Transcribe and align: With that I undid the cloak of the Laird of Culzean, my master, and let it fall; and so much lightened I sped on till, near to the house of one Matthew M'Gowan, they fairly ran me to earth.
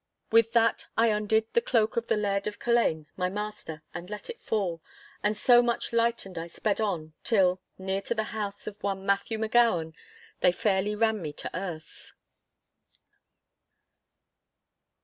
With 0.31 0.51
that 0.53 0.87
I 0.97 1.09
undid 1.09 1.45
the 1.53 1.61
cloak 1.61 1.95
of 1.95 2.07
the 2.07 2.17
Laird 2.17 2.47
of 2.47 2.57
Culzean, 2.57 3.05
my 3.15 3.29
master, 3.29 3.83
and 3.93 4.09
let 4.09 4.31
it 4.31 4.41
fall; 4.41 4.81
and 5.21 5.37
so 5.37 5.61
much 5.61 5.93
lightened 5.93 6.39
I 6.39 6.47
sped 6.47 6.81
on 6.81 7.13
till, 7.23 7.61
near 7.77 8.01
to 8.09 8.15
the 8.15 8.23
house 8.33 8.65
of 8.65 8.81
one 8.81 9.05
Matthew 9.05 9.37
M'Gowan, 9.37 9.93
they 10.39 10.51
fairly 10.51 10.95
ran 10.95 11.21
me 11.21 11.31
to 11.33 11.55
earth. 11.55 12.13